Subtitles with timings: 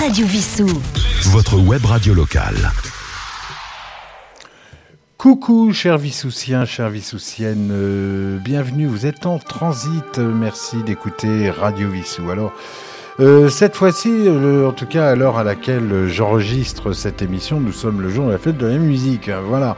[0.00, 0.68] Radio Vissou.
[1.30, 2.70] Votre web radio locale.
[5.16, 12.30] Coucou chers Vissoussiens, chers Vissoussiennes, euh, bienvenue, vous êtes en transit, merci d'écouter Radio Vissou.
[12.30, 12.52] Alors,
[13.20, 17.72] euh, cette fois-ci, euh, en tout cas à l'heure à laquelle j'enregistre cette émission, nous
[17.72, 19.76] sommes le jour de la fête de la musique, voilà.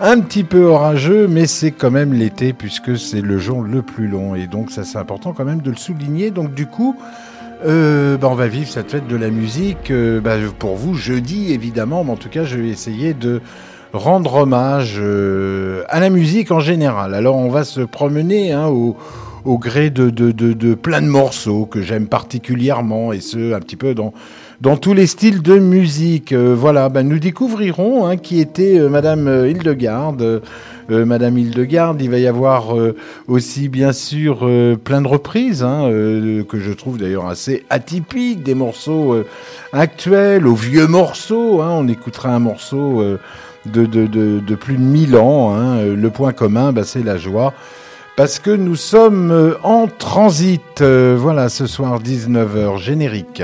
[0.00, 4.08] Un petit peu orageux, mais c'est quand même l'été puisque c'est le jour le plus
[4.08, 6.32] long et donc ça c'est important quand même de le souligner.
[6.32, 6.96] Donc du coup,
[7.64, 11.52] euh, bah, on va vivre cette fête de la musique euh, bah, pour vous jeudi
[11.52, 13.40] évidemment, mais en tout cas je vais essayer de
[13.92, 17.14] rendre hommage euh, à la musique en général.
[17.14, 18.96] Alors on va se promener hein, au,
[19.58, 24.92] gré de, plein de morceaux que j'aime particulièrement et ce un petit peu dans tous
[24.92, 26.34] les styles de musique.
[26.34, 30.42] Voilà, ben, nous découvrirons hein, qui était Madame Hildegarde.
[30.90, 32.94] Euh, Madame Hildegarde, il va y avoir euh,
[33.28, 35.88] aussi bien sûr euh, plein de reprises hein,
[36.48, 39.24] que je trouve d'ailleurs assez atypiques, des morceaux
[39.72, 41.62] actuels, aux vieux morceaux.
[41.62, 43.02] Hein, on écoutera un morceau
[43.66, 45.54] de, plus de 1000 ans.
[45.54, 47.54] Hein, le point commun, bah, c'est la joie.
[48.16, 50.82] Parce que nous sommes en transit.
[50.82, 53.42] Voilà, ce soir 19h, générique.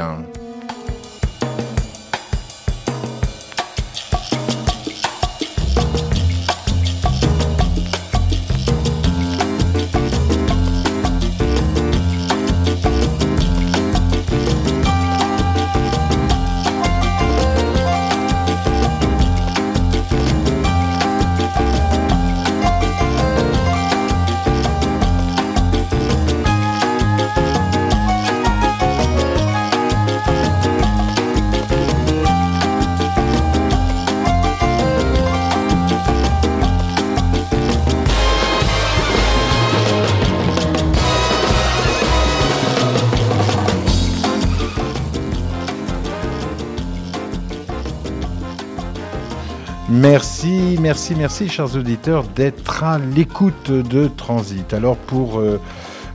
[50.00, 54.72] Merci, merci, merci, chers auditeurs, d'être à l'écoute de Transit.
[54.72, 55.60] Alors, pour, euh,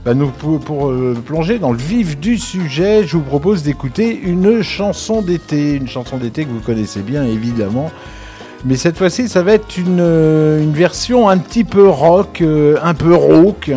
[0.04, 0.32] bah, nous,
[0.70, 5.86] euh, plonger dans le vif du sujet, je vous propose d'écouter une chanson d'été, une
[5.86, 7.92] chanson d'été que vous connaissez bien, évidemment.
[8.64, 13.14] Mais cette fois-ci, ça va être une, euh, version un petit peu rock, un peu
[13.14, 13.70] rock,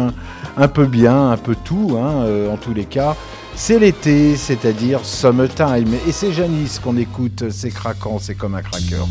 [0.58, 3.16] un, peu bien, un peu tout, hein, en tous les cas.
[3.54, 5.94] C'est l'été, c'est-à-dire summertime.
[6.08, 9.08] Et c'est Janice qu'on écoute, c'est craquant, c'est comme un crackers.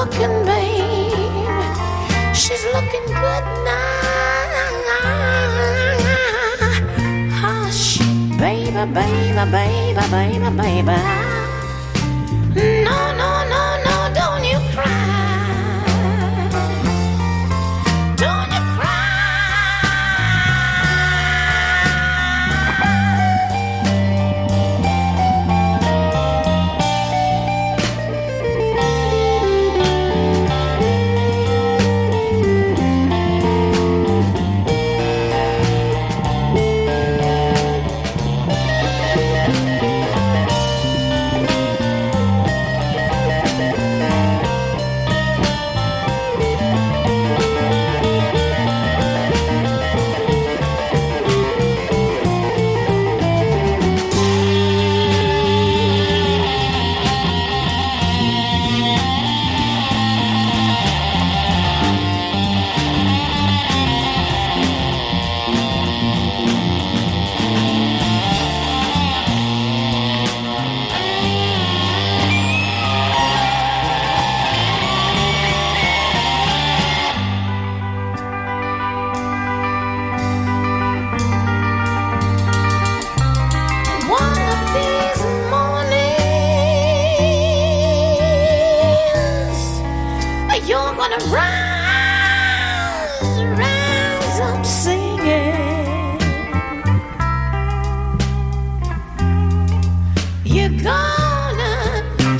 [0.00, 1.60] Looking, babe.
[2.34, 4.00] She's looking good now.
[7.42, 7.98] Hush,
[8.38, 10.98] baby, baby, baby, baby, baby.
[12.86, 13.09] No,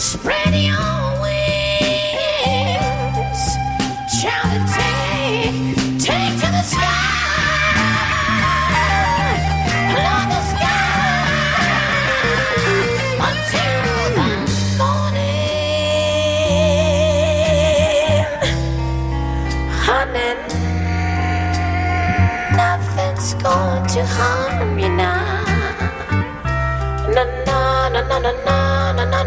[0.00, 1.42] Spread your wings,
[4.18, 6.80] child, and take, take to the sky,
[10.32, 11.68] the sky,
[13.28, 13.84] until
[14.16, 14.28] the
[14.78, 15.20] morning.
[19.84, 20.32] Honey,
[22.56, 25.44] nothing's going to harm you now.
[27.14, 28.59] No, no, no, no, no.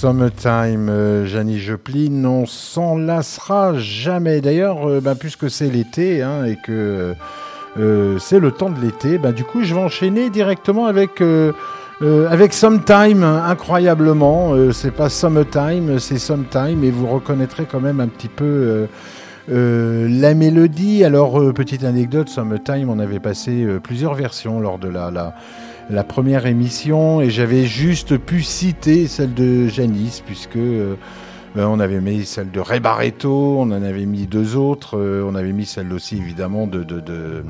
[0.00, 4.40] Summertime, euh, Janis Joplin, on s'en lassera jamais.
[4.40, 7.14] D'ailleurs, euh, ben, puisque c'est l'été hein, et que
[7.78, 11.52] euh, c'est le temps de l'été, ben, du coup, je vais enchaîner directement avec, euh,
[12.00, 14.72] euh, avec Sometime, incroyablement.
[14.72, 18.86] C'est pas Summertime, c'est Sometime, et vous reconnaîtrez quand même un petit peu
[19.48, 21.04] la mélodie.
[21.04, 25.34] Alors, petite anecdote, Summertime, on avait passé plusieurs versions lors de la,
[25.90, 30.94] la première émission et j'avais juste pu citer celle de Janice puisque euh,
[31.56, 35.34] on avait mis celle de Ray Barretto, on en avait mis deux autres, euh, on
[35.34, 37.44] avait mis celle aussi évidemment de, de,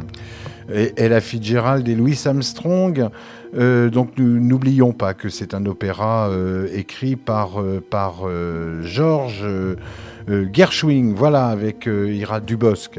[0.72, 3.08] et- Ella Fitzgerald et Louis Armstrong.
[3.58, 9.42] Euh, donc n'oublions pas que c'est un opéra euh, écrit par, euh, par euh, Georges
[9.44, 9.76] euh,
[10.30, 12.98] euh, Gershwin, voilà, avec euh, Ira Dubosc.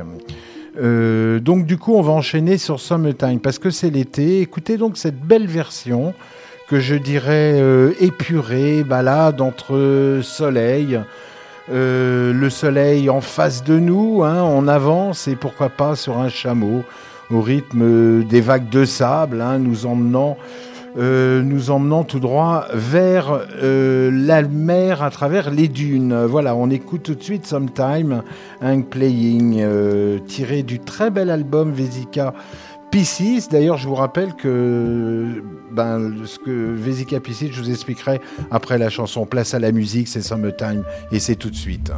[0.79, 4.41] Euh, donc du coup, on va enchaîner sur Summertime parce que c'est l'été.
[4.41, 6.13] Écoutez donc cette belle version
[6.69, 11.00] que je dirais euh, épurée, balade entre soleil,
[11.71, 16.29] euh, le soleil en face de nous, hein, on avance et pourquoi pas sur un
[16.29, 16.83] chameau
[17.29, 20.38] au rythme des vagues de sable, hein, nous emmenant
[20.97, 26.25] euh, nous emmenant tout droit vers euh, la mer à travers les dunes.
[26.25, 28.23] Voilà, on écoute tout de suite Sometime,
[28.61, 32.33] un playing euh, tiré du très bel album Vesica
[32.91, 33.47] Piscis.
[33.49, 35.41] D'ailleurs, je vous rappelle que
[35.71, 38.19] ben, ce que Vesica Piscis, je vous expliquerai
[38.51, 41.91] après la chanson Place à la musique, c'est Summertime et c'est tout de suite.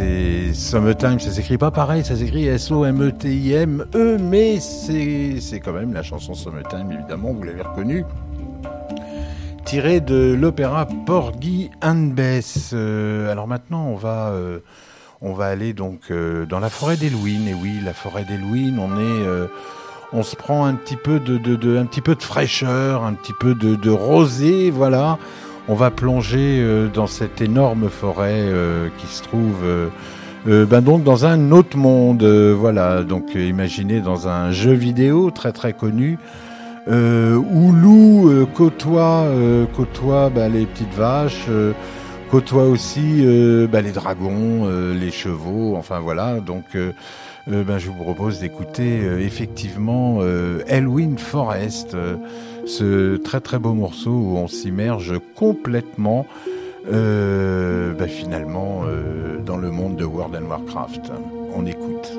[0.00, 6.34] C'était Summertime, ça s'écrit pas pareil, ça s'écrit S-O-M-E-T-I-M-E, mais c'est quand même la chanson
[6.34, 8.04] Summertime, évidemment, vous l'avez reconnu,
[9.64, 12.70] tirée de l'opéra Porgy and Bess.
[12.72, 14.60] Euh, alors maintenant, on va, euh,
[15.20, 18.98] on va aller donc euh, dans la forêt d'Héloïne, et oui, la forêt d'Héloïne, on
[18.98, 19.48] est...
[20.12, 23.54] on se prend un petit peu de, un petit peu de fraîcheur, un petit peu
[23.54, 25.18] de, de rosé, voilà
[25.70, 31.26] on va plonger euh, dans cette énorme forêt euh, qui se trouve euh, ben dans
[31.26, 32.24] un autre monde.
[32.24, 36.18] voilà, donc imaginez dans un jeu vidéo très très connu.
[36.88, 39.26] où Lou côtoie,
[39.76, 41.46] côtoie ben, les petites vaches,
[42.30, 43.22] côtoie aussi
[43.70, 44.66] ben, les dragons,
[44.98, 46.40] les chevaux, enfin voilà.
[46.40, 46.64] Donc
[47.46, 50.20] ben, je vous propose d'écouter effectivement
[50.66, 51.96] Elwyn Forest
[52.66, 56.26] ce très très beau morceau où on s'immerge complètement
[56.90, 61.12] euh, bah, finalement euh, dans le monde de World and Warcraft.
[61.54, 62.12] On écoute.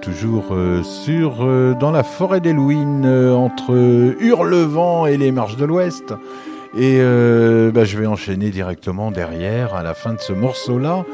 [0.00, 3.74] Toujours euh, sur euh, dans la forêt d'Halloween euh, entre
[4.18, 6.14] Hurlevent et les marches de l'Ouest.
[6.76, 11.04] Et bah, je vais enchaîner directement derrière à la fin de ce morceau-là.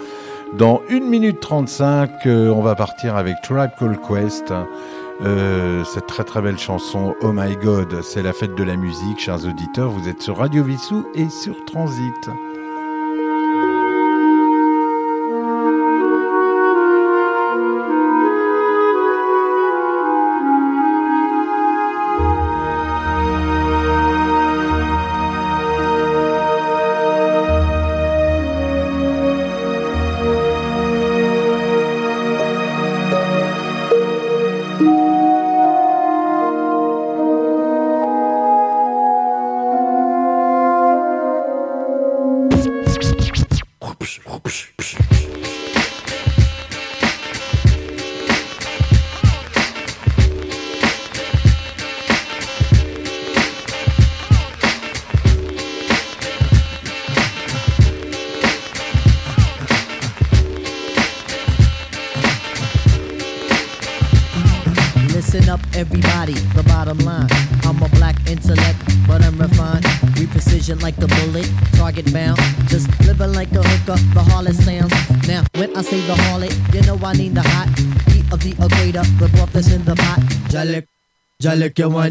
[0.58, 4.52] Dans 1 minute 35, on va partir avec Tribe Call Quest.
[5.86, 9.46] cette très très belle chanson Oh My God, c'est la fête de la musique, chers
[9.46, 9.88] auditeurs.
[9.88, 12.28] Vous êtes sur Radio Vissou et sur Transit.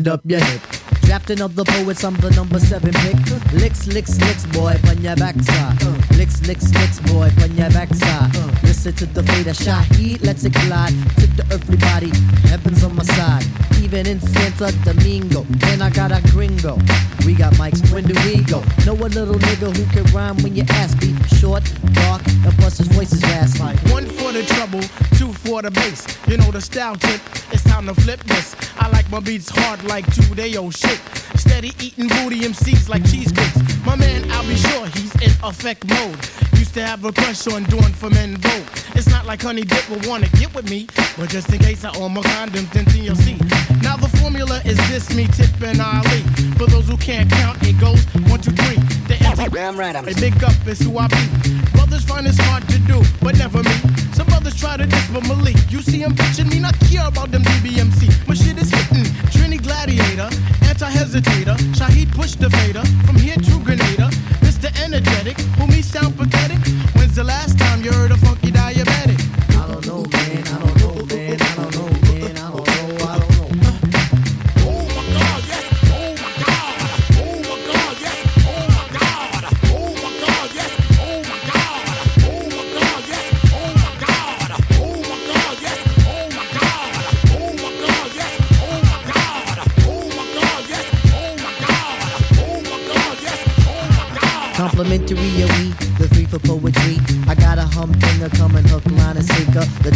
[0.06, 0.62] Wind up your hip.
[1.02, 3.18] Drafting of the poets, I'm the number seven pick.
[3.54, 5.82] Licks, licks, licks, boy, on your backside.
[6.18, 8.34] Licks, licks, licks, boy, on your backside.
[8.64, 10.94] Listen to the fate of Shaheed, let's it glide.
[11.18, 12.12] Tip the earthly body,
[12.50, 13.46] heaven's on my side.
[13.82, 16.78] Even in Santa Domingo, and I got a gringo.
[17.26, 18.64] We got mics, when do we go?
[18.86, 22.80] Know a little nigga who can rhyme when your ass be short, dark, and plus
[22.80, 23.78] his voice is fast like.
[23.92, 24.82] One for the trouble,
[25.18, 26.06] two for the bass.
[26.28, 27.22] You know the style tip,
[27.52, 28.56] it's time to flip this.
[28.80, 31.00] I like my beats hard like two day old shit.
[31.36, 33.58] Steady eating booty MCs like cheesecakes.
[33.86, 36.18] My man, I'll be sure he's in effect mode.
[36.58, 38.66] Used to have a crush on doing for men vote.
[38.96, 40.88] It's not like Honey Dip will wanna get with me,
[41.18, 43.38] but just in case I own my condoms, then TLC.
[43.84, 46.22] Now the formula is this: me, Tip, and Ali.
[46.58, 48.78] For those who can't count, it goes one, two, three.
[49.08, 49.50] The empty.
[49.50, 50.08] Damn right, I'm.
[50.08, 51.65] A big up is who I be.
[52.06, 53.76] Brothers find it hard to do, but never me.
[54.14, 55.56] Some brothers try to diss, but Malik.
[55.70, 58.28] You see him bitching me, not care about them DBMC.
[58.28, 59.06] My shit is hitting.
[59.34, 60.30] Trini Gladiator,
[60.68, 61.58] anti-hesitator.
[61.74, 62.84] Shaheed push the fader.
[63.06, 64.10] From here to Grenada.
[64.42, 64.70] Mr.
[64.84, 66.60] Energetic, who me sound pathetic.
[66.96, 68.35] When's the last time you heard a funky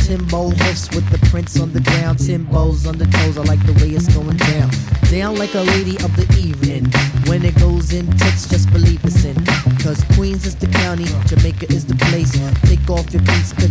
[0.09, 2.17] Timbo hoofs with the prints on the ground.
[2.17, 4.71] Timbo's on the toes, I like the way it's going down.
[5.05, 6.89] Down like a lady of the evening.
[7.29, 9.37] When it goes in tits, just believe it's in.
[9.77, 12.33] Cause Queens is the county, Jamaica is the place.
[12.65, 13.69] Take off your cleats, cause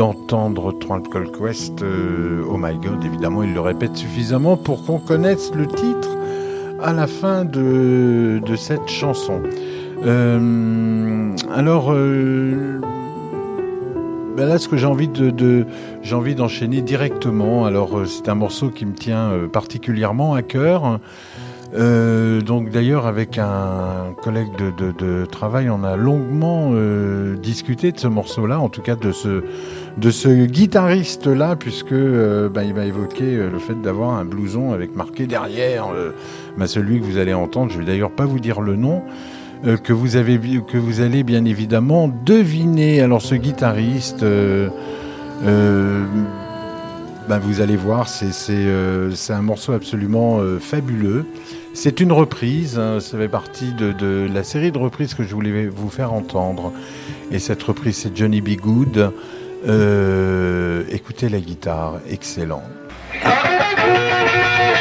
[0.00, 1.82] d'entendre Tranquil Quest.
[1.82, 6.08] euh, oh my god, évidemment, il le répète suffisamment pour qu'on connaisse le titre
[6.82, 9.42] à la fin de, de cette chanson.
[10.06, 12.80] Euh, alors, euh,
[14.38, 15.66] ben là, ce que j'ai envie de,
[16.00, 17.66] j'ai envie d'enchaîner directement.
[17.66, 20.98] Alors, c'est un morceau qui me tient particulièrement à cœur.
[21.72, 26.72] Donc d'ailleurs avec un collègue de, de- travail, on a longuement
[27.40, 29.44] discuté de ce morceau-là, en tout cas de ce
[30.00, 34.72] de ce guitariste-là, puisque euh, bah, il m'a évoqué euh, le fait d'avoir un blouson
[34.72, 36.12] avec marqué derrière euh,
[36.56, 37.70] bah, celui que vous allez entendre.
[37.70, 39.02] Je vais d'ailleurs pas vous dire le nom.
[39.84, 43.02] que vous avez que vous allez bien évidemment deviner.
[43.02, 44.70] Alors ce guitariste, ben,
[47.38, 51.26] vous allez voir, c'est un morceau absolument fabuleux.
[51.74, 55.34] C'est une reprise, hein, ça fait partie de, de la série de reprises que je
[55.34, 56.72] voulais vous faire entendre.
[57.30, 58.56] Et cette reprise, c'est Johnny B.
[58.56, 59.12] Good.
[59.66, 62.62] Euh, écoutez la guitare, excellent.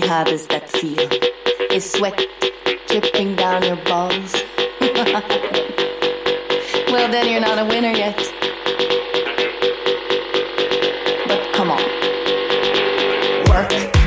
[0.00, 1.08] me how does that feel?
[1.72, 2.18] Is sweat
[2.88, 4.32] dripping down your balls?
[6.92, 8.16] well, then you're not a winner yet.
[11.28, 11.82] But come on.
[13.48, 13.97] Work,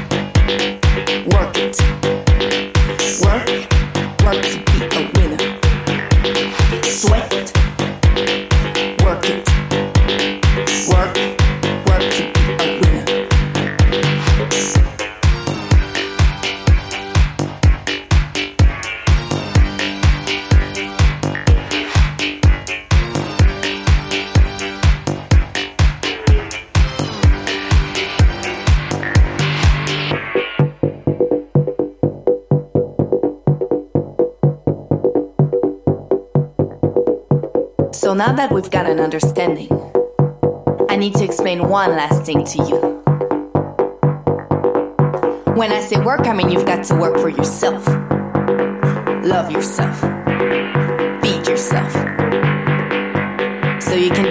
[38.22, 39.68] now that we've got an understanding,
[40.92, 42.80] I need to explain one last thing to you.
[45.56, 47.84] When I say work, I mean you've got to work for yourself.
[49.26, 50.00] Love yourself.
[51.24, 51.92] Feed yourself.
[53.82, 54.30] So you can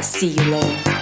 [0.00, 0.95] See you later.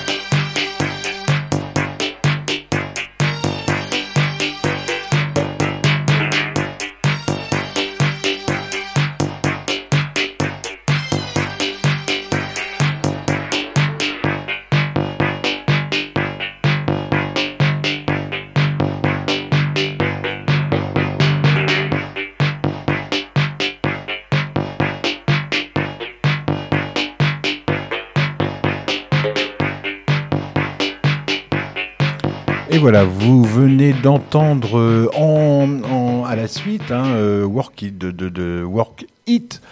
[32.85, 38.63] Voilà, vous venez d'entendre euh, en, à la suite hein, euh, Work It de, de,
[38.63, 39.63] Work It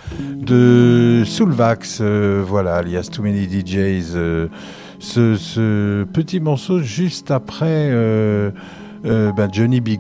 [1.27, 4.17] Soulvax, euh, voilà, alias Too Many DJs.
[4.99, 7.91] ce, petit morceau juste après
[9.05, 9.91] ben, Johnny B.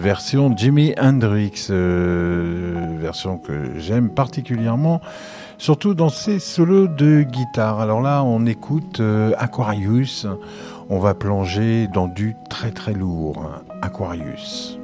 [0.00, 5.00] Version Jimi Hendrix, version que j'aime particulièrement,
[5.58, 7.78] surtout dans ses solos de guitare.
[7.78, 9.00] Alors là, on écoute
[9.38, 10.26] Aquarius.
[10.92, 14.79] On va plonger dans du très très lourd, hein, Aquarius.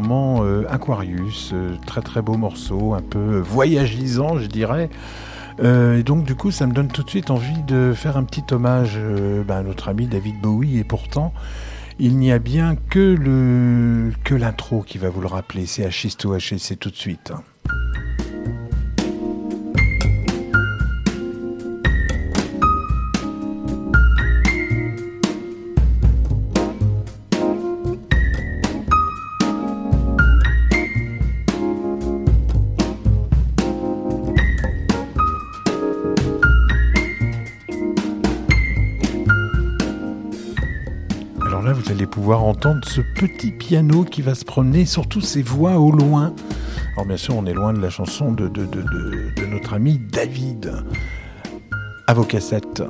[0.00, 4.88] Moment euh, Aquarius, euh, très très beau morceau, un peu voyagisant je dirais.
[5.62, 8.24] Euh, et donc du coup ça me donne tout de suite envie de faire un
[8.24, 11.32] petit hommage euh, ben, à notre ami David Bowie et pourtant
[11.98, 16.16] il n'y a bien que le que l'intro qui va vous le rappeler, c'est Hachis
[16.16, 17.30] to Hachis, c'est tout de suite.
[17.30, 17.42] Alors
[42.26, 46.34] pouvoir entendre ce petit piano qui va se promener, surtout ses voix au loin.
[46.94, 49.74] Alors bien sûr, on est loin de la chanson de, de, de, de, de notre
[49.74, 50.72] ami David.
[52.08, 52.82] À vos cassettes.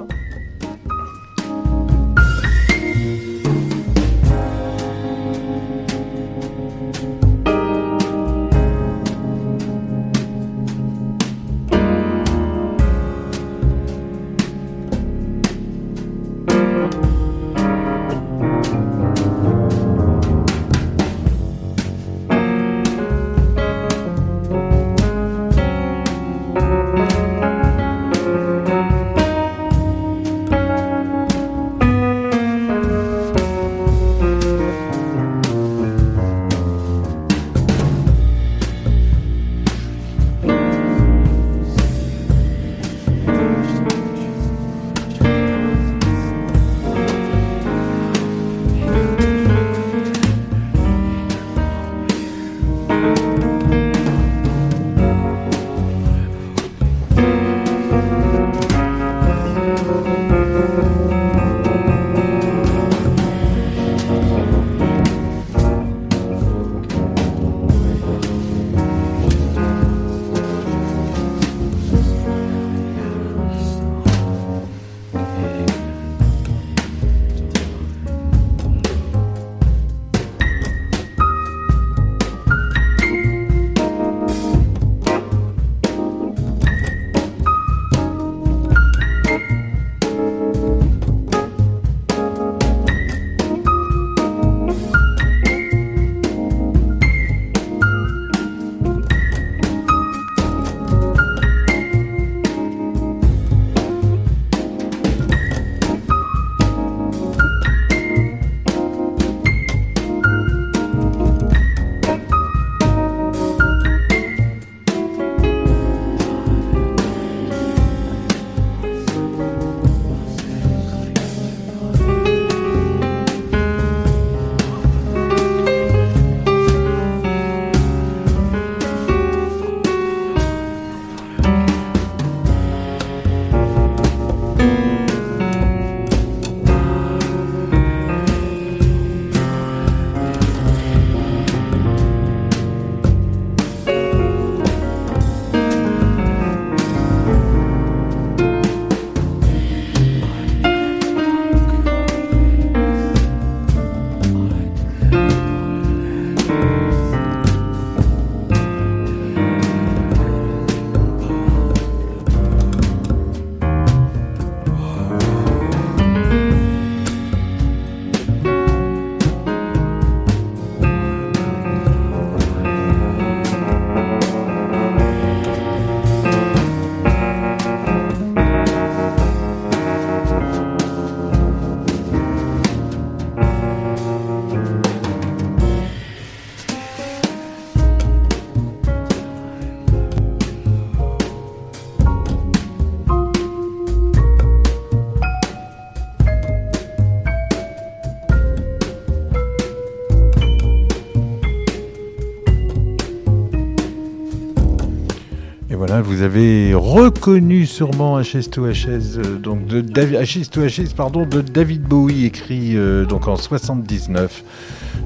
[206.26, 213.04] Avez reconnu sûrement HS2HS, euh, donc de David, HS2HS, pardon, de David Bowie, écrit euh,
[213.04, 214.42] donc en 79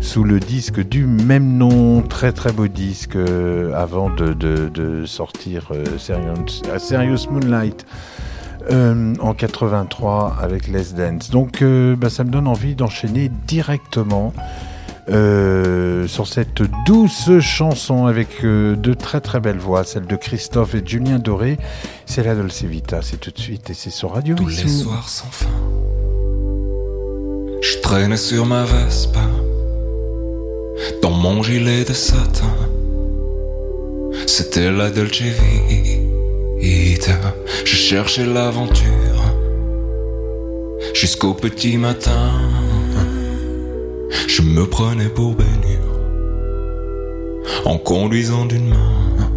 [0.00, 6.62] sous le disque du même nom, très très beau disque, euh, avant de, sortir Serious,
[6.78, 7.84] Serious Moonlight.
[8.70, 11.30] en 83 avec Les Dance.
[11.30, 11.62] Donc
[11.98, 14.32] bah, ça me donne envie d'enchaîner directement
[15.12, 20.74] euh, sur cette douce chanson avec euh, de très très belles voix, celle de Christophe
[20.74, 21.58] et Julien Doré.
[22.06, 25.08] C'est la Dolce Vita, c'est tout de suite et c'est sur Radio Tous les soirs
[25.08, 25.46] sans fin.
[27.60, 29.20] Je traînais sur ma Vespa.
[31.02, 32.54] dans mon gilet de satin.
[34.26, 35.22] C'était la Dolce
[36.58, 37.18] Vita.
[37.64, 38.90] Je cherchais l'aventure
[40.94, 42.59] jusqu'au petit matin.
[44.26, 45.78] Je me prenais pour bénir
[47.64, 49.30] en conduisant d'une main.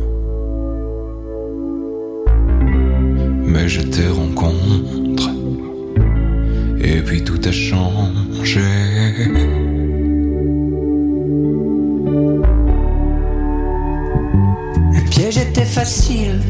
[3.46, 5.30] Mais je te rencontre
[6.84, 8.62] et puis tout a changé.
[14.94, 16.42] Le piège était facile.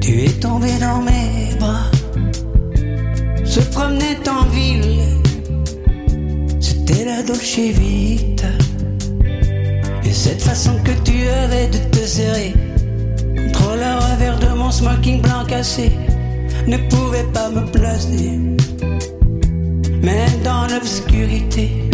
[0.00, 1.90] Tu es tombé dans mes bras.
[3.44, 4.97] Se promenait en ville.
[7.18, 7.24] La.
[10.04, 12.54] Et cette façon que tu avais de te serrer
[13.34, 15.90] contre le revers de mon smoking blanc cassé
[16.68, 18.38] ne pouvait pas me placer.
[20.00, 21.90] Même dans l'obscurité,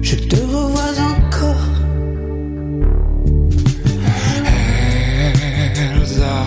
[0.00, 1.68] je te revois encore.
[5.76, 6.46] Elsa,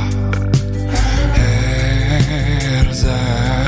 [2.82, 3.65] Elsa,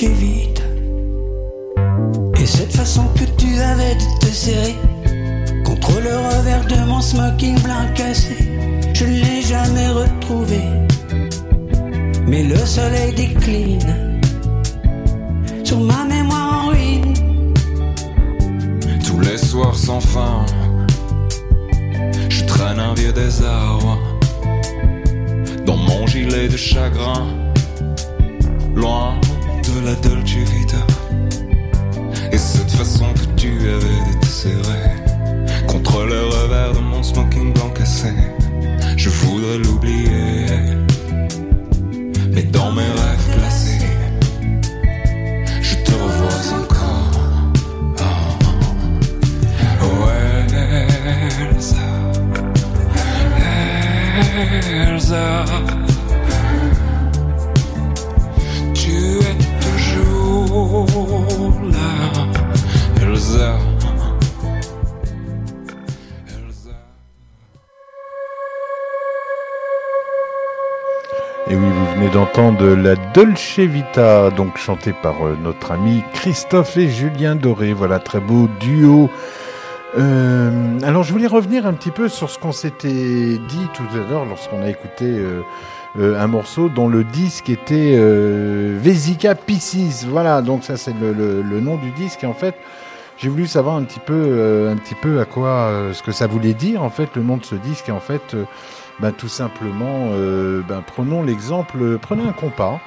[0.00, 0.57] c'était
[72.76, 77.72] la Dolce Vita, donc chantée par euh, notre ami Christophe et Julien Doré.
[77.72, 79.10] Voilà, très beau duo.
[79.96, 84.10] Euh, alors, je voulais revenir un petit peu sur ce qu'on s'était dit tout à
[84.10, 85.42] l'heure lorsqu'on a écouté euh,
[85.98, 90.04] euh, un morceau dont le disque était euh, Vesica Piscis.
[90.06, 92.24] Voilà, donc ça c'est le, nom du disque.
[92.24, 92.54] En fait,
[93.16, 96.12] j'ai voulu savoir un petit peu, euh, un petit peu à quoi, euh, ce que
[96.12, 97.88] ça voulait dire en fait le nom de ce disque.
[97.88, 98.44] En fait, euh,
[99.00, 102.80] ben, tout simplement, euh, ben, prenons l'exemple, prenez un compas.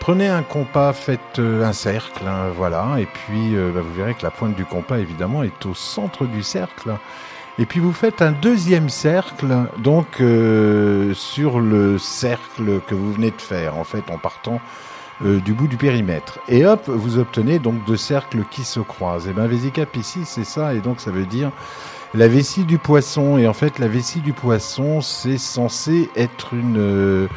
[0.00, 4.14] Prenez un compas, faites euh, un cercle, hein, voilà, et puis euh, ben, vous verrez
[4.14, 6.96] que la pointe du compas, évidemment, est au centre du cercle.
[7.58, 13.32] Et puis vous faites un deuxième cercle, donc euh, sur le cercle que vous venez
[13.32, 14.60] de faire, en fait, en partant
[15.20, 16.38] du bout du périmètre.
[16.46, 19.26] Et hop, vous obtenez donc deux cercles qui se croisent.
[19.26, 21.50] Et ben Vesica Piscis, c'est ça, et donc ça veut dire
[22.14, 23.38] la vessie du poisson.
[23.38, 27.28] Et en fait, la vessie du poisson, c'est censé être une euh,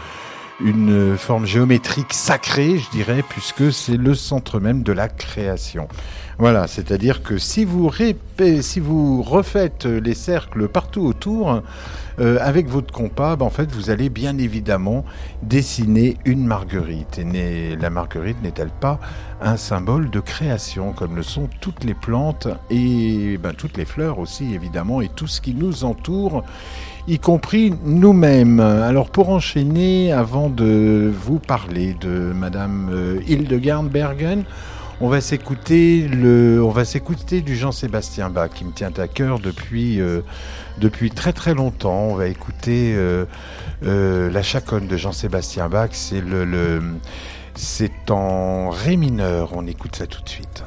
[0.59, 5.87] une forme géométrique sacrée, je dirais, puisque c'est le centre même de la création.
[6.41, 7.87] Voilà, c'est-à-dire que si vous,
[9.21, 11.61] refaites les cercles partout autour,
[12.19, 15.05] euh, avec votre compas, ben, en fait, vous allez bien évidemment
[15.43, 17.19] dessiner une marguerite.
[17.19, 18.99] Et la marguerite n'est-elle pas
[19.39, 24.17] un symbole de création, comme le sont toutes les plantes et ben, toutes les fleurs
[24.17, 26.43] aussi, évidemment, et tout ce qui nous entoure
[27.07, 28.59] y compris nous-mêmes.
[28.59, 34.43] Alors pour enchaîner, avant de vous parler de Madame euh, Hildegard Bergen,
[34.99, 40.21] on va s'écouter du Jean-Sébastien Bach qui me tient à cœur depuis euh,
[40.77, 42.09] depuis très très longtemps.
[42.09, 43.25] On va écouter euh,
[43.81, 45.89] la chaconne de Jean-Sébastien Bach.
[45.93, 46.23] C'est
[47.55, 49.51] c'est en ré mineur.
[49.55, 50.63] On écoute ça tout de suite.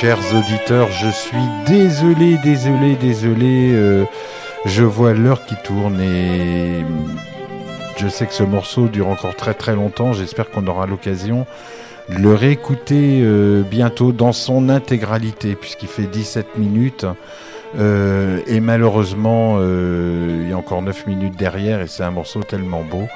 [0.00, 1.36] Chers auditeurs, je suis
[1.66, 3.70] désolé, désolé, désolé.
[3.72, 4.04] euh,
[4.64, 6.84] je vois l'heure qui tourne et
[7.96, 10.12] je sais que ce morceau dure encore très très longtemps.
[10.12, 11.46] J'espère qu'on aura l'occasion
[12.08, 17.06] de le réécouter euh, bientôt dans son intégralité puisqu'il fait 17 minutes.
[17.78, 22.82] Euh, et malheureusement, il y a encore 9 minutes derrière et c'est un morceau tellement
[22.82, 23.06] beau.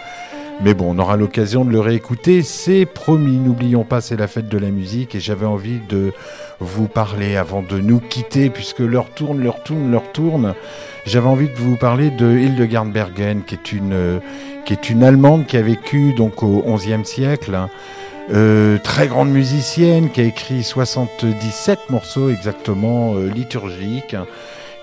[0.60, 3.36] Mais bon, on aura l'occasion de le réécouter, c'est promis.
[3.38, 6.12] N'oublions pas, c'est la fête de la musique et j'avais envie de
[6.58, 10.54] vous parler avant de nous quitter, puisque l'heure tourne, l'heure tourne, l'heure tourne.
[11.06, 14.18] J'avais envie de vous parler de Hildegard Bergen, qui est une, euh,
[14.64, 17.54] qui est une Allemande qui a vécu donc au XIe siècle.
[17.54, 17.70] hein.
[18.30, 24.16] Euh, très grande musicienne qui a écrit 77 morceaux exactement euh, liturgiques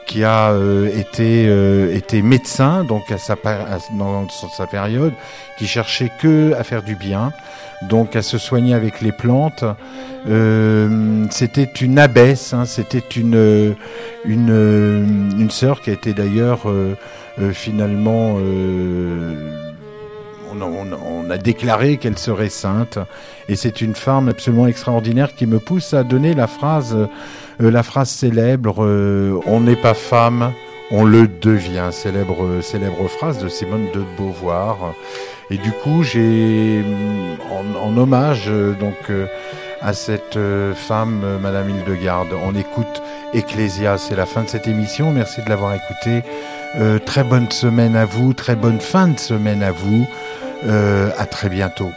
[0.05, 5.13] qui a euh, été euh, médecin donc à sa à- dans sa période
[5.57, 7.33] qui cherchait que à faire du bien
[7.81, 9.65] donc à se soigner avec les plantes.
[10.27, 13.73] Euh, c'était une abbesse hein, c'était une euh,
[14.23, 15.03] une euh,
[15.37, 16.95] une sœur qui a été d'ailleurs euh,
[17.51, 18.37] finalement
[20.61, 22.99] on a, déclaré qu'elle serait sainte.
[23.49, 26.95] Et c'est une femme absolument extraordinaire qui me pousse à donner la phrase
[27.61, 30.51] euh, la phrase célèbre euh, on n'est pas femme
[30.91, 31.89] on le devient.
[31.91, 34.93] Célèbre célèbre phrase de Simone de Beauvoir.
[35.49, 36.83] Et du coup j'ai
[37.81, 39.11] en, hommage euh, donc
[39.81, 40.39] à cette
[40.75, 43.03] femme Madame Hildegarde on écoute
[43.33, 45.11] Ecclésia c'est la fin de cette émission.
[45.11, 46.23] Merci de l'avoir écouté
[46.77, 50.05] Euh, très bonne semaine à vous très bonne fin de semaine à vous
[50.65, 51.93] Euh, à très bientôt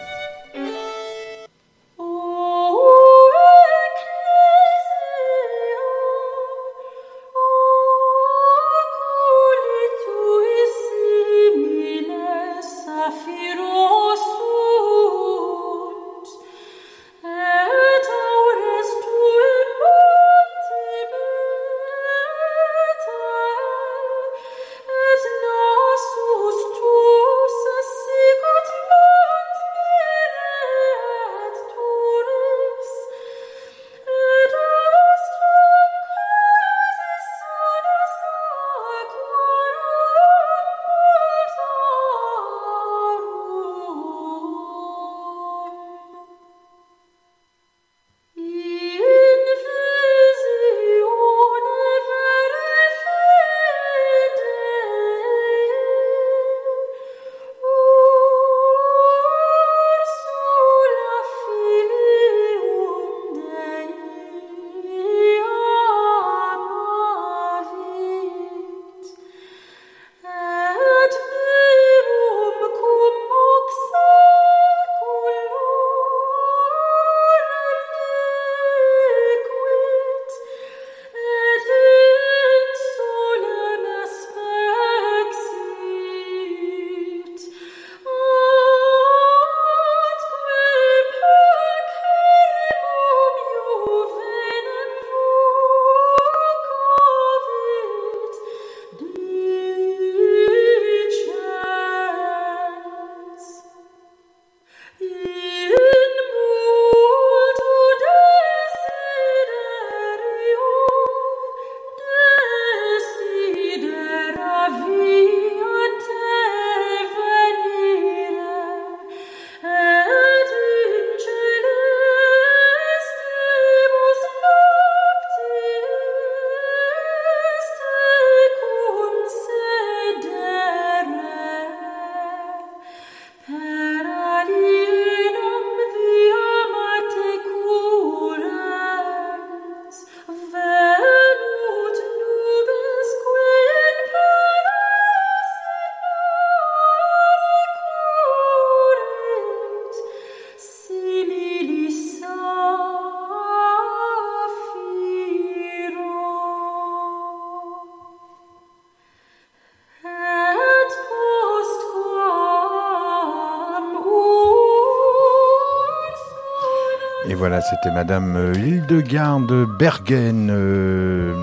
[167.70, 171.34] c'était Madame euh, Hildegarde Bergen euh,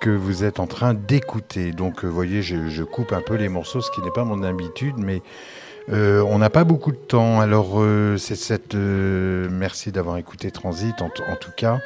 [0.00, 1.72] que vous êtes en train d'écouter.
[1.72, 4.42] Donc, euh, vous voyez, je, coupe un peu les morceaux, ce qui n'est pas mon
[4.42, 5.22] habitude, mais
[5.90, 7.40] euh, on n'a pas beaucoup de temps.
[7.40, 8.74] Alors, euh, c'est cette.
[8.74, 11.78] euh, merci d'avoir écouté Transit, en, tout cas.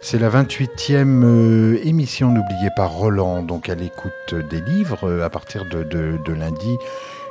[0.00, 5.30] C'est la 28e euh, émission, n'oubliez pas Roland, donc à l'écoute des livres euh, à
[5.30, 6.76] partir de, lundi.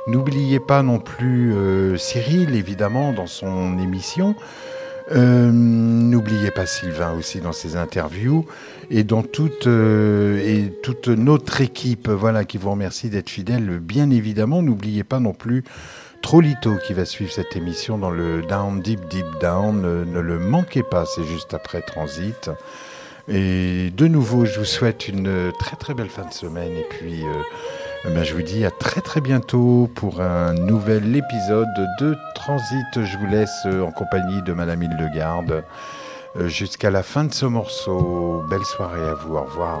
[0.06, 4.34] N'oubliez pas non plus euh, Cyril, évidemment, dans son émission.
[5.10, 8.46] Euh, N'oubliez pas Sylvain aussi dans ses interviews
[8.90, 13.78] et dans toute euh, et toute notre équipe, voilà, qui vous remercie d'être fidèle.
[13.78, 15.64] Bien évidemment, n'oubliez pas non plus
[16.22, 19.80] Trolito qui va suivre cette émission dans le Down Deep Deep Down.
[19.80, 22.50] Ne, le manquez pas, c'est juste après Transit.
[23.28, 27.22] Et de nouveau, je vous souhaite une très très belle fin de semaine et puis
[27.24, 27.32] euh,
[28.04, 31.68] ben, je vous dis à très très bientôt pour un nouvel épisode
[32.00, 33.04] de Transit.
[33.04, 35.64] Je vous laisse euh, en compagnie de Madame Hildegarde
[36.36, 38.42] euh, jusqu'à la fin de ce morceau.
[38.50, 39.80] Belle soirée à vous, au revoir.